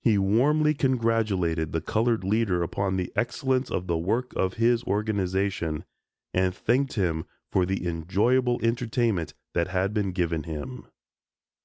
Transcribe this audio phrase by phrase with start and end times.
[0.00, 5.84] He warmly congratulated the colored leader upon the excellence of the work of his organization,
[6.34, 10.88] and thanked him for the enjoyable entertainment that had been given him.